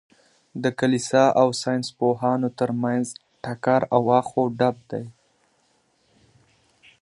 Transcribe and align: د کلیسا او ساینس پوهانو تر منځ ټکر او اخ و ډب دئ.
د 0.63 0.65
کلیسا 0.79 1.25
او 1.41 1.47
ساینس 1.61 1.87
پوهانو 1.99 2.49
تر 2.59 2.69
منځ 2.83 3.05
ټکر 3.43 3.81
او 3.95 4.01
اخ 4.19 4.29
و 4.41 4.45
ډب 4.59 4.75
دئ. 4.91 5.05